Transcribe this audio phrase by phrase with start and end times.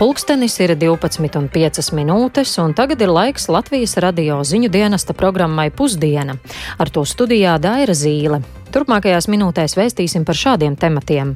[0.00, 6.38] Pulkstenis ir 12,5 minūtes, un tagad ir laiks Latvijas radio ziņu dienesta programmai Pusdiena.
[6.80, 8.38] Ar to studijā Daira Zīle.
[8.72, 11.34] Turpmākajās minūtēs vēstīsim par šādiem tematiem.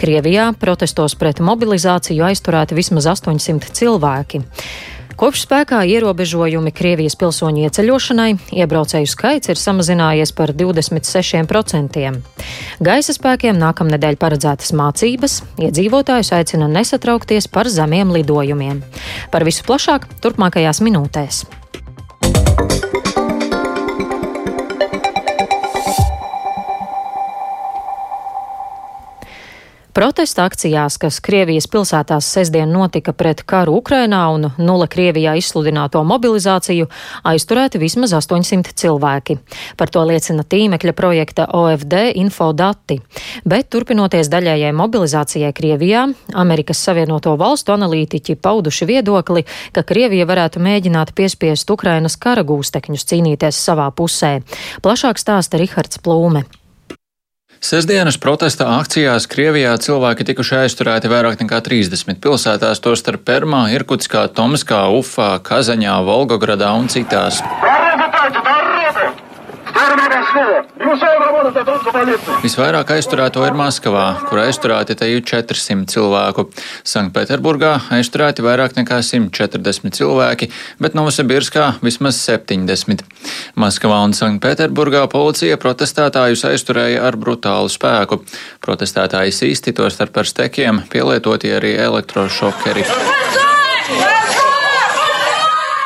[0.00, 4.40] Krievijā protestos pret mobilizāciju aizturēti vismaz 800 cilvēki.
[5.20, 12.06] Kopš spēkā ierobežojumi Krievijas pilsoņu ieceļošanai, iebraucēju skaits ir samazinājies par 26%.
[12.80, 18.80] Gaisa spēkiem nākamnedēļ paredzētas mācības, iedzīvotājus aicina nesatraukties par zemiem lidojumiem.
[19.28, 21.44] Par visu plašāk turpmākajās minūtēs.
[29.92, 36.86] Protesta akcijās, kas Krievijas pilsētās sestdien notika pret karu Ukrainā un nula Krievijā izsludināto mobilizāciju,
[37.26, 39.36] aizturēti vismaz 800 cilvēki.
[39.80, 43.00] Par to liecina tīmekļa projekta OFD infodati.
[43.42, 46.06] Bet turpinoties daļējai mobilizācijai Krievijā,
[46.38, 49.42] Amerikas Savienoto Valstu analītiķi pauduši viedokli,
[49.74, 54.36] ka Krievija varētu mēģināt piespiest Ukrainas kara gūstekņus cīnīties savā pusē.
[54.86, 56.46] Plašāk stāsta Rihards Plūme.
[57.60, 64.86] Sesdienas protesta akcijās Krievijā cilvēki tikuši aizturēti vairāk nekā 30 pilsētās, tostarp Permā, Irkutskā, Tomskā,
[64.96, 67.42] Ufā, Kazaņā, Volgogradā un citās.
[72.40, 76.46] Visvairāk aizturēto ir Maskavā, kur aizturēti te jau 400 cilvēku.
[76.88, 80.50] Sanktpēterburgā aizturēti vairāk nekā 140 cilvēki,
[80.82, 83.04] bet Novosibirskā vismaz 70.
[83.60, 88.22] Maskavā un Sanktpēterburgā policija protestētājus aizturēja ar brutālu spēku.
[88.64, 93.19] Protestētāji īsti to starp ar stekiem, pielietoti arī elektrošokeri.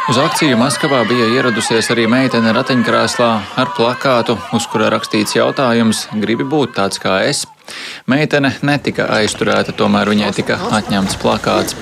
[0.10, 3.30] Uz akciju Maskavā bija ieradusies arī meitene ratiņkrēslā
[3.62, 7.46] ar plakātu, uz kura rakstīts jautājums: Gribi būt tāds kā es?
[8.10, 11.76] Meitene netika aizturēta, tomēr viņai tika atņemts plakāts.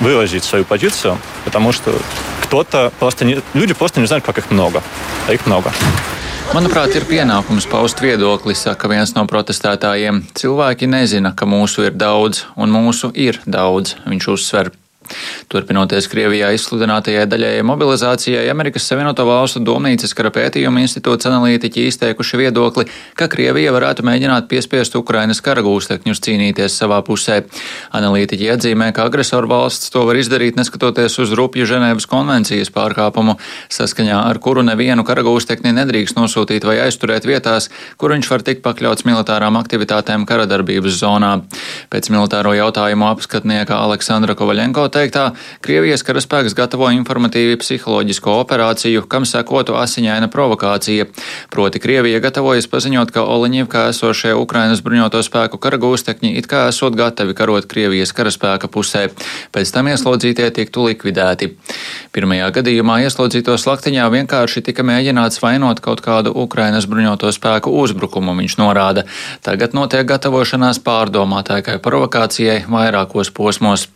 [0.00, 1.92] выразить свою позицию, потому что
[2.42, 4.82] кто-то просто не, люди просто не знают, как их много,
[5.28, 5.72] а их много.
[6.52, 10.18] Manuprāt, ir pienākums paust viedokli, saka viens no protestētājiem.
[10.36, 14.72] Cilvēki nezina, ka mūsu ir daudz, un mūsu ir daudz, viņš uzsver.
[15.51, 22.87] Turpinoties Krievijā izsludinātajai daļējai mobilizācijai, Amerikas Savienoto Valstu Domnīcas kara pētījuma institūts analītiķi izteikuši viedokli,
[23.17, 27.41] ka Krievija varētu mēģināt piespiest Ukrainas kara gūstekņus cīnīties savā pusē.
[27.97, 33.37] Analītiķi atzīmē, ka agresoru valsts to var izdarīt neskatoties uz rupju Ženēvas konvencijas pārkāpumu,
[33.73, 38.63] saskaņā ar kuru nevienu kara gūstekni nedrīkst nosūtīt vai aizturēt vietās, kur viņš var tikt
[38.65, 41.33] pakļauts militārām aktivitātēm karadarbības zonā.
[41.93, 45.29] Pēc militāro jautājumu apskatnieka Aleksandra Kovaļenko teiktā,
[45.61, 51.07] Krievijas karaspēks gatavo informatīvi psiholoģisko operāciju, kam sekotu asiņaina provokācija.
[51.53, 57.35] Proti Krievija gatavojas paziņot, ka Oliņivkā esošie Ukrainas bruņoto spēku karagūstekņi it kā esot gatavi
[57.37, 59.07] karot Krievijas karaspēka pusē.
[59.53, 61.51] Pēc tam ieslodzītie tiktu likvidēti.
[62.15, 68.57] Pirmajā gadījumā ieslodzīto slaktiņā vienkārši tika mēģināts vainot kaut kādu Ukrainas bruņoto spēku uzbrukumu, viņš
[68.61, 69.05] norāda.
[69.45, 73.87] Tagad notiek gatavošanās pārdomātākai provokācijai vairākos posmos.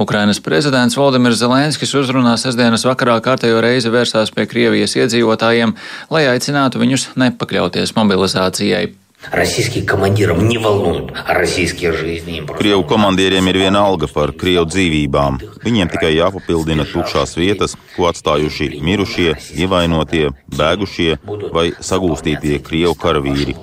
[0.00, 5.76] Ukrainas prezidents Valdemirs Zelenskis uzrunā sestdienas vakarā kārtējo reizi vērsās pie Krievijas iedzīvotājiem,
[6.14, 9.01] lai aicinātu viņus nepakļauties mobilizācijai.
[9.31, 12.43] Российских командирам не волнуют российские жизни.
[12.57, 15.39] Krievu komandieriem ir viena alga par Krievu dzīvībām.
[15.65, 21.17] Viņiem tikai jāpapildina tukšās vietas, ko atstājuši mirušie, ievainotie, bēgušie
[21.51, 23.57] vai sagūstītie Krievu karavīri.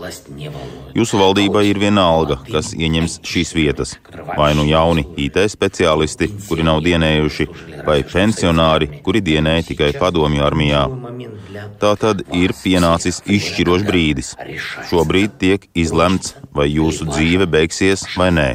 [0.95, 3.97] Jūsu valdībai ir viena alga, kas ieņems šīs vietas.
[4.37, 7.49] Vai nu jauni IT speciālisti, kuri nav dienējuši,
[7.87, 10.85] vai pensionāri, kuri dienēja tikai padomju armijā.
[11.82, 14.34] Tā tad ir pienācis izšķirošs brīdis.
[14.90, 18.50] Šobrīd tiek izlemts, vai jūsu dzīve beigsies vai nē.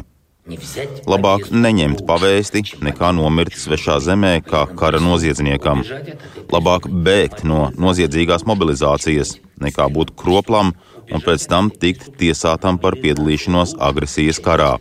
[1.09, 5.81] Labāk neņemt pavēsti, nekā nomirt svešā zemē, kā kara noziedzniekam.
[6.53, 10.75] Labāk bēgt no noziedzīgās mobilizācijas, nekā būt kroplam
[11.11, 14.75] un pēc tam tikt tiesātam par piedalīšanos agresijas karā.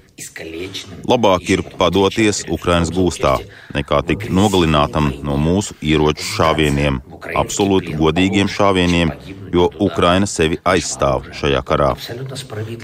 [1.09, 3.39] Labāk ir padoties Ukrainas gūstā,
[3.77, 7.01] nekā tikt nogalinātam no mūsu ieroču šāvieniem,
[7.33, 9.13] absolūti godīgiem šāvieniem,
[9.55, 11.93] jo Ukraina sevi aizstāv šajā karā.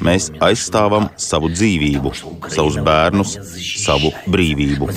[0.06, 2.14] Mēs aizstāvam savu dzīvību,
[2.48, 3.36] savus bērnus,
[3.84, 4.88] savu brīvību.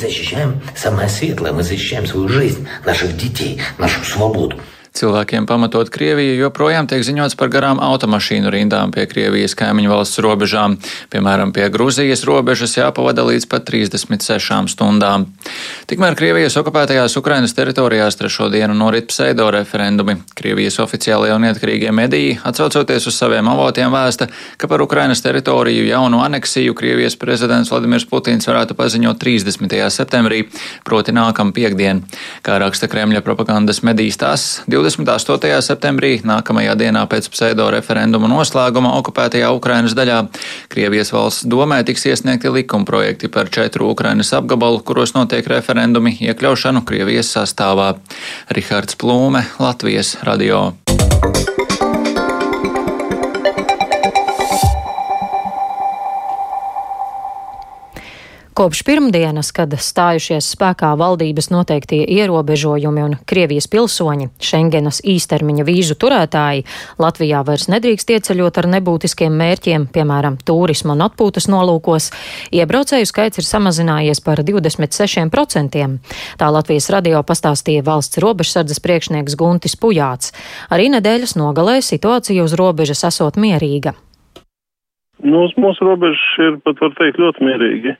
[4.93, 10.75] Cilvēkiem pamatot Krieviju joprojām tiek ziņots par garām automašīnu rindām pie Krievijas kaimiņu valsts robežām.
[11.09, 15.25] Piemēram, pie Gruzijas robežas jāpavada līdz pat 36 stundām.
[15.89, 20.19] Tikmēr Krievijas okupētajās Ukrainas teritorijās trešo dienu norit pseido referendumi.
[20.37, 24.29] Krievijas oficiālajie un neatkarīgie mediji, atsaucoties uz saviem avotiem, vēsta,
[24.61, 29.73] ka par Ukrainas teritoriju jaunu aneksiju Krievijas prezidents Vladimirs Putins varētu paziņot 30.
[29.89, 30.43] septembrī,
[30.85, 32.05] proti nākam piekdien.
[32.43, 35.47] Kā raksta Kremļa propagandas medijas tās, 28.
[35.63, 40.17] septembrī, nākamajā dienā pēc pseido referenduma noslēguma okupētajā Ukrainas daļā,
[40.73, 47.31] Krievijas valsts domē tiks iesniegti likumprojekti par četru Ukrainas apgabalu, kuros notiek referendumi iekļaušanu Krievijas
[47.37, 47.93] sastāvā.
[48.51, 50.65] Rihards Plūme, Latvijas radio.
[58.53, 66.61] Kopš pirmdienas, kad stājušies spēkā valdības noteiktie ierobežojumi un Krievijas pilsoņi, Schengenas īstermiņa vīzu turētāji,
[67.01, 72.11] Latvijā vairs nedrīkst ieceļot ar nebūtiskiem mērķiem, piemēram, turisma un atpūtas nolūkos,
[72.53, 75.89] iebraucēju skaits ir samazinājies par 26%.
[76.37, 80.29] Tā Latvijas radio pastāstīja valsts robežsardzes priekšnieks Guntis Pujāts.
[80.69, 83.97] Arī nedēļas nogalē situācija uz robežas esot mierīga.
[85.23, 87.95] Nu, uz mūsu robežas ir pat, var teikt, ļoti mierīgi.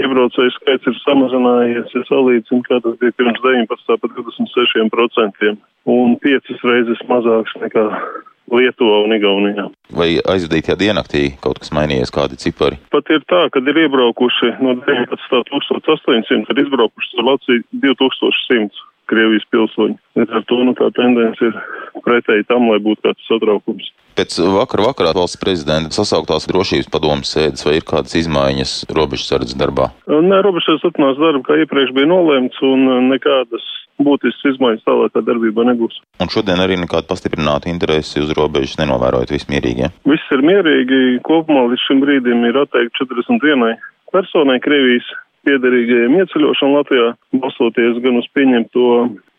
[0.00, 3.98] Iebraucēju skaits ir samazinājies, ja salīdzinu, kā tas bija pirms 19.
[4.00, 5.56] pat 26%,
[5.92, 7.88] un piecas reizes mazāks nekā
[8.52, 9.66] Lietuvā un Igaunijā.
[9.96, 12.80] Vai aizvadītajā diennaktī kaut kas mainījies, kādi cipari?
[12.92, 18.88] Pat ir tā, kad ir iebraukuši no 19.800, kad izbraukuši uz Latviju 2100.
[19.12, 19.98] Krievijas pilsoņi.
[20.18, 21.58] Līdz ar to nu, tā tendence ir
[22.04, 23.90] pretēji tam, lai būtu kāds satraukums.
[24.18, 29.88] Pēc vakar vakarā valsts prezidenta sasauktās drošības padomas sēdes vai ir kādas izmaiņas robežsardzes darbā?
[30.08, 33.64] Nē, robežsardzes turpinās darbu, kā iepriekš bija nolēmts, un nekādas
[34.02, 35.98] būtiskas izmaiņas tālākā darbībā nebūs.
[36.20, 39.86] Un šodien arī nekāda pastiprināta interesi uz robežas nenovērojot viss mierīgi?
[39.86, 39.92] Ja?
[40.08, 41.02] Viss ir mierīgi.
[41.26, 43.76] Kopumā līdz šim brīdim ir atteikti 41
[44.12, 45.08] personai Krievijas
[45.46, 47.12] piederīgajiem ieceļošanu Latvijā,
[47.42, 48.88] balsoties gan uz pieņemto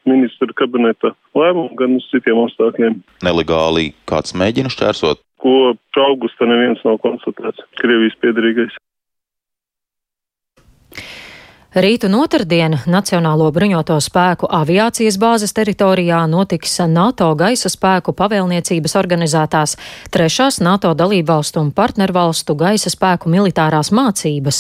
[0.09, 2.99] ministra kabineta lēmumu, gan uz citiem apstākļiem.
[3.25, 5.21] Nelegāli kāds mēģina šķērsot?
[5.43, 8.75] Kopš augusta neviens nav konstatēts Krievijas piedarīgais.
[11.73, 19.73] Rīt un otrdien Nacionālo bruņoto spēku aviācijas bāzes teritorijā notiks NATO gaisa spēku pavēlniecības organizētās
[20.13, 24.59] trešās NATO dalībvalstu un partnervalstu gaisa spēku militārās mācības.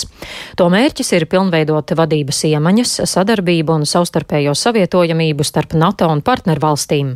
[0.57, 7.13] To mērķis ir pilnveidot vadības iemaņas, sadarbību un savstarpējo savietojamību starp NATO un partnervalstīm.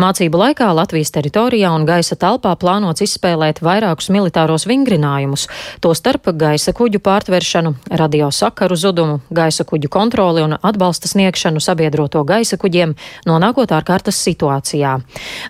[0.00, 5.50] Mācību laikā Latvijas teritorijā un gaisa telpā plānots izspēlēt vairākus militāros vingrinājumus,
[5.84, 12.94] tostarp gaisa kuģu pārtveršanu, radiosakaru zudumu, gaisa kuģu kontroli un atbalsta sniegšanu sabiedroto gaisa kuģiem,
[13.28, 14.96] nonākot ārkārtas situācijā.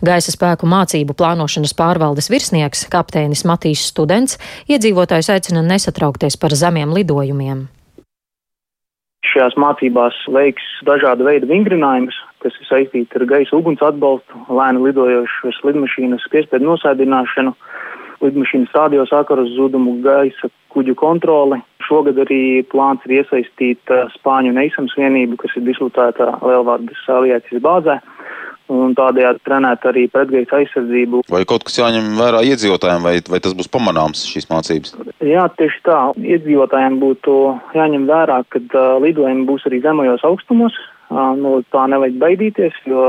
[0.05, 7.67] Gaisa spēku mācību plānošanas pārvaldes virsnieks, kapteinis Matīs Students, iedzīvotājs aicina nesatraukties par zemiem lidojumiem.
[9.25, 15.63] Šajās mācībās veiks dažāda veida vingrinājumus, kas ir saistīti ar gaisa uguns atbalstu, lēni lidojošas
[15.65, 17.55] lidmašīnas piespiedu nosēdināšanu,
[18.23, 21.59] lidmašīnas radiosakaru zudumu, gaisa kuģu kontroli.
[21.85, 28.01] Šogad arī plāns ir iesaistīt uh, Spāņu neisams vienību, kas ir dislotēta Lielvārdas aviācijas bāzē.
[28.73, 31.27] Un tādējādi trenēt arī pretgaisa aizsardzību.
[31.29, 34.95] Vai kaut kas jāņem vērā iedzīvotājiem, vai, vai tas būs pamanāms šīs mācības?
[35.21, 35.99] Jā, tieši tā.
[36.17, 37.37] Iedzīvotājiem būtu
[37.77, 40.81] jāņem vērā, ka uh, lidojumi būs arī zemajos augstumos.
[41.13, 43.05] Uh, no tā nevajag baidīties, jo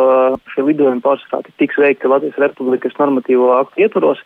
[0.51, 4.19] šie lidojumi pārsvarā tiks veikti Latvijas Republikas normatīvo aktu ietvaros,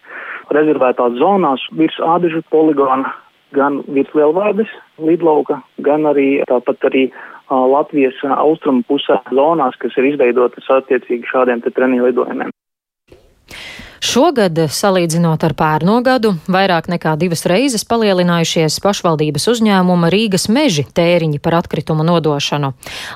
[0.50, 3.13] rezervētās zonās virs ādažu poligona
[3.55, 7.07] gan virs Lielvārdes lidlauka, gan arī tāpat arī
[7.49, 12.53] Latvijas austrumu pusē zonās, kas ir izveidotas attiecīgi šādiem treniņu lidojumiem.
[14.09, 21.37] Šogad, salīdzinot ar pērno gadu, vairāk nekā divas reizes palielinājušies pašvaldības uzņēmuma Rīgas meži tēriņi
[21.45, 22.71] par atkritumu nodošanu.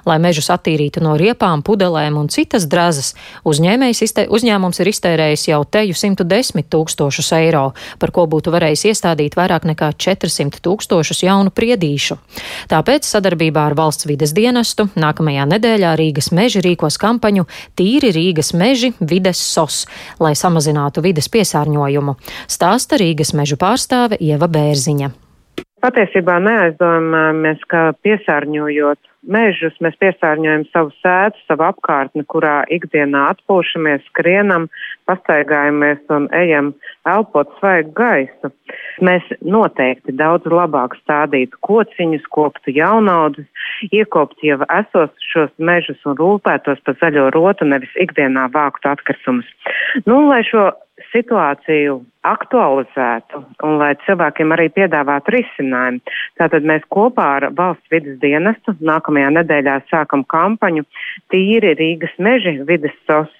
[0.05, 6.69] Lai mežus attīrītu no riepām, pudelēm un citas drazas, uzņēmums ir iztērējis jau teju 110
[6.69, 7.63] tūkstošus eiro,
[7.97, 12.19] par ko būtu varējis iestādīt vairāk nekā 400 tūkstošus jaunu priedīšu.
[12.69, 18.93] Tāpēc sadarbībā ar valsts vides dienestu nākamajā nedēļā Rīgas meži rīkos kampaņu Tīri Rīgas meži
[19.01, 19.87] vides sos,
[20.21, 22.15] lai samazinātu samazinātu vides piesārņojumu,
[22.47, 25.11] stāsta Rīgas mežu pārstāve Ieva Bērziņa.
[25.83, 34.69] Patiesībā neaizdomājamies, ka piesārņojot mežus, mēs piesārņojam savu sēdu, savu apkārtni, kurā ikdienā atpūšamies, skrienam,
[35.07, 36.73] pastaigājamies un ejam
[37.03, 38.51] elpot svaigu gaisu.
[39.03, 43.47] Mēs noteikti daudz labāk stādītu kociņus, koptu jaunaudus,
[43.91, 49.49] iekoptu jau esošos mežus un rūpētos par zaļo rotu, nevis ikdienā vāktu atkritumus.
[50.05, 50.71] Nu, lai šo
[51.13, 56.01] situāciju aktualizētu un lai cilvēkiem arī piedāvātu risinājumu.
[56.39, 60.85] Tātad mēs kopā ar valsts vidas dienestu nākamajā nedēļā sākam kampaņu
[61.33, 63.33] Tīri Rīgas meži vidas sos.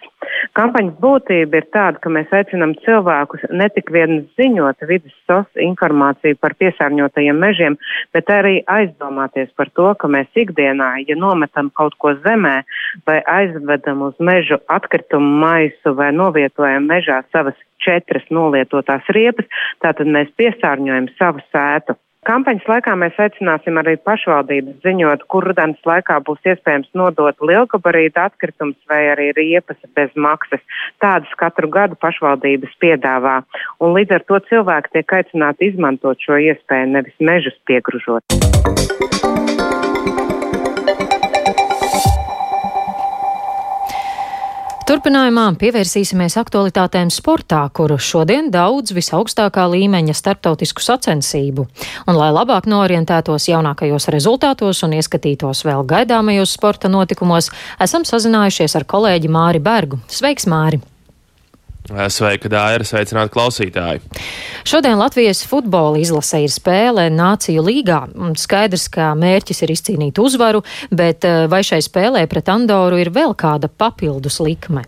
[0.57, 6.37] Kampaņas būtība ir tāda, ka mēs aicinam cilvēkus ne tik vien ziņot vidas sos informāciju
[6.41, 7.77] par piesārņotajiem mežiem,
[8.13, 12.55] bet arī aizdomāties par to, ka mēs ikdienā, ja nometam kaut ko zemē
[13.07, 19.49] vai aizvedam uz mežu atkritumu maisu vai novietojam mežā savas četras nolietotās riepas,
[19.83, 21.97] tātad mēs piesārņojam savu sētu.
[22.23, 28.79] Kampaņas laikā mēs aicināsim arī pašvaldības ziņot, kur rudens laikā būs iespējams nodot lielgabarīta atkritumus
[28.89, 30.63] vai arī riepas bez maksas.
[31.03, 33.41] Tādas katru gadu pašvaldības piedāvā.
[33.83, 39.42] Un līdz ar to cilvēki tiek aicināti izmantot šo iespēju, nevis mežus piegružot.
[44.93, 51.65] Turpinājumā pievērsīsimies aktualitātēm sportā, kuru šodien daudz visaugstākā līmeņa starptautisku sacensību.
[52.05, 57.49] Un, lai labāk norientētos jaunākajos rezultātos un ieskatītos vēl gaidāmajos sporta notikumos,
[57.81, 59.97] esam sazinājušies ar kolēģi Māri Bergu.
[60.05, 60.83] Sveiks, Māri!
[61.83, 63.99] Sveika, Dāra, sveicināti klausītāji!
[64.63, 67.99] Šodien Latvijas futbola izlase ir spēle Nāciju līgā.
[68.39, 70.63] Skaidrs, ka mērķis ir izcīnīt uzvaru,
[70.95, 74.85] bet vai šai spēlē pret Andoru ir vēl kāda papildus likme?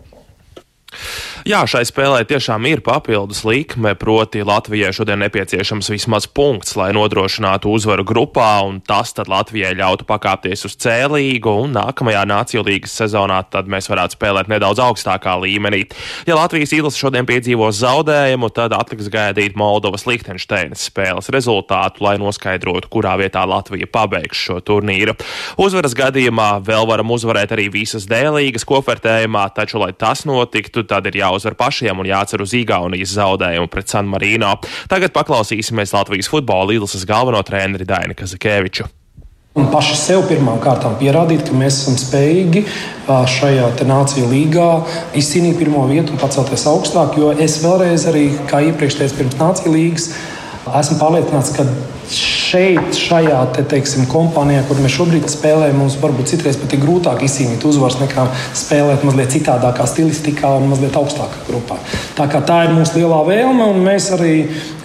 [1.46, 7.70] Jā, šai spēlē tiešām ir papildus likme, proti Latvijai šodien nepieciešams vismaz punkts, lai nodrošinātu
[7.70, 12.96] uzvaru grupā, un tas tad Latvijai ļautu pakāpties uz C līgu, un nākamajā Nāciju līgas
[12.98, 15.84] sezonā tad mēs varētu spēlēt nedaudz augstākā līmenī.
[16.25, 22.90] Ja Latvijas izlase šodien piedzīvos zaudējumu, tad atliks gaidīt Moldovas Liechtensteinas spēles rezultātu, lai noskaidrotu,
[22.94, 25.14] kurā vietā Latvija pabeigs šo turnīru.
[25.62, 31.08] Uzvaras gadījumā vēl varam uzvarēt arī visas D līgas kopvērtējumā, taču, lai tas notiktu, tad
[31.10, 34.56] ir jāuzvar pašiem un jācer uz Igaunijas zaudējumu pret San Marino.
[34.92, 38.88] Tagad paklausīsimies Latvijas futbola izlases galveno treneri Daini Kazakēviču.
[39.56, 42.65] Un paši sev pirmām kārtām pierādīt, ka mēs esam spējīgi
[43.08, 44.65] šajā nāciju līgā
[45.15, 47.15] izcīnīt pirmo vietu un pacelties augstāk.
[47.15, 50.10] Jo es vēlreiz, arī kā iepriekš teicu, pirms nāciju līgas,
[50.82, 51.63] esmu pārliecināts, ka
[52.12, 57.25] šeit, šajā te, teiksim, kompānijā, kur mēs šobrīd spēlējam, mums varbūt citreiz pat ir grūtāk
[57.25, 61.79] izcīnīt uzvaras nekā spēlēt mazliet citādākā stilistikā un mazliet augstākā grupā.
[62.17, 64.38] Tā, tā ir mūsu lielā vēlme, un mēs arī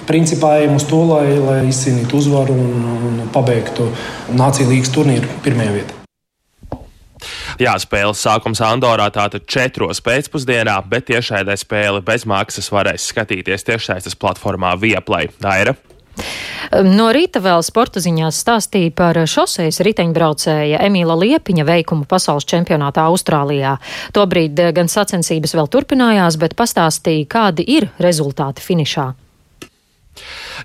[0.08, 3.90] principā ejam uz to, lai, lai izcīnītu uzvaru un, un pabeigtu
[4.34, 5.96] Nācijas līnijas turnīru pirmajā vietā.
[7.60, 14.16] Jā, spēles sākums Andorā tātad četros pēcpusdienā, bet tiešraidē spēli bez maksas varēs skatīties tiešsaistes
[14.16, 15.28] platformā Vieplay.
[15.44, 15.76] Daira.
[16.86, 23.76] No rīta vēl sporta ziņās stāstīja par šoseis riteņbraucēja Emīla Liepiņa veikumu pasaules čempionātā Austrālijā.
[24.14, 29.10] Tobrīd gan sacensības vēl turpinājās, bet pastāstīja, kādi ir rezultāti finišā.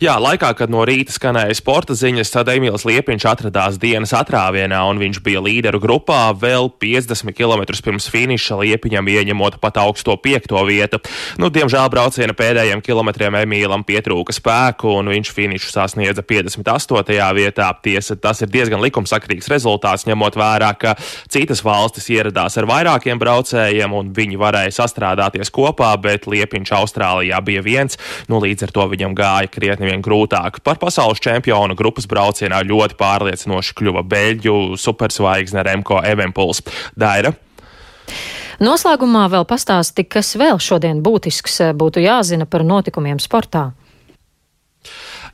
[0.04, 5.00] Jā, laikā, kad no rīta skanēja sporta ziņas, tad Emīls Liepiņš atradās dienas atrāvienā un
[5.00, 11.00] viņš bija līderu grupā vēl 50 km pirms finiša Liepiņam ieņemot pat augsto piekto vietu.
[11.40, 17.16] Nu, diemžēl brauciena pēdējiem kilometriem Emīlam pietrūka spēku un viņš finišu sasniedza 58.
[17.40, 17.72] vietā.
[17.86, 20.98] Tiesa, tas ir diezgan likumsakrīgs rezultāts, ņemot vērā, ka
[21.32, 27.64] citas valstis ieradās ar vairākiem braucējiem un viņi varēja sastrādāties kopā, bet Liepiņš Austrālijā bija
[27.64, 30.60] viens, nu līdz ar to viņam gāja krietni vien grūtāk.
[30.66, 36.64] Par pasaules čempionu grupas braucienā ļoti pārliecinoši kļuva Beļģu superzvaigzne Remko Evenpuls.
[36.98, 37.34] Daira.
[38.64, 43.70] Noslēgumā vēl pastāsti, kas vēl šodien būtisks būtu jāzina par notikumiem sportā.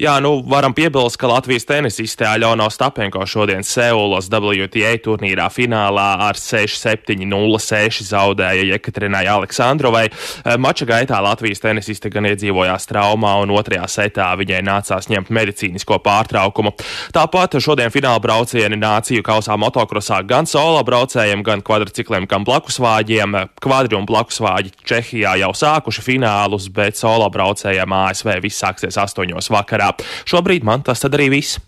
[0.01, 6.39] Jā, nu varam piebilst, ka Latvijas tenisiste Aļona Ostapenko šodien Seulas WTA turnīrā finālā ar
[6.41, 10.08] 6-7-0-6 zaudēja Jekaterinai Aleksandrovai.
[10.10, 16.00] Eh, mača gaitā Latvijas tenisiste gan iedzīvojās traumā un otrajā setā viņai nācās ņemt medicīnisko
[16.01, 16.74] pārtraukumu.
[17.13, 23.38] Tāpat šodien fināla braucieni nāciju kausā motokrosā gan solo braucējiem, gan kvadricikliem, gan blakusvāģiem.
[23.62, 29.90] Kvadri un blakusvāģi Čehijā jau sākuši finālus, bet solo braucējiem ASV viss sāksies astoņos vakarā.
[30.29, 31.60] Šobrīd man tas tad arī viss.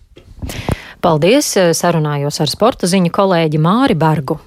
[1.04, 1.52] Paldies!
[1.76, 4.40] Sarunājos ar sporta ziņu kolēģi Māri Bargu.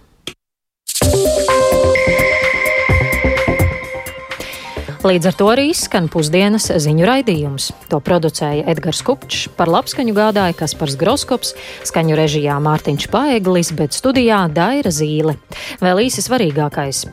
[5.06, 7.68] Līdz ar to arī izskan pusdienas ziņu raidījums.
[7.92, 11.52] To producēja Edgars Kupčs, par labskaņu gādāja Kaspars Groskops,
[11.86, 15.36] skaņu režijā Mārtiņš Paeglis, bet studijā Daira Zīle.
[15.78, 17.04] Vēl īsi svarīgākais.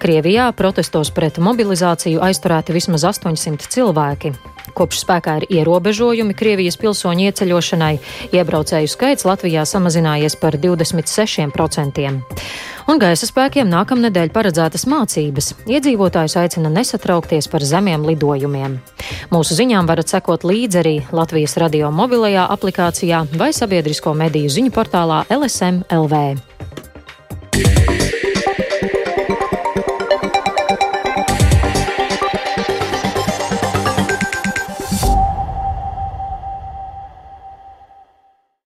[0.00, 4.32] Krievijā protestos pret mobilizāciju aizturēti vismaz 800 cilvēki.
[4.72, 7.96] Kopš spēkā ir ierobežojumi Krievijas pilsoņu ieceļošanai,
[8.32, 12.16] iebraucēju skaits Latvijā samazinājies par 26%.
[12.90, 15.52] Un gaisa spēkiem nākamnedēļ paredzētas mācības.
[15.70, 18.78] Iedzīvotājus aicina nesatraukties par zemiem lidojumiem.
[19.32, 25.22] Mūsu ziņām varat sekot līdzi arī Latvijas radio mobilajā aplikācijā vai sabiedrisko mediju ziņu portālā
[25.30, 26.71] LSM LV.